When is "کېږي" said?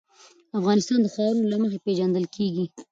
2.35-2.65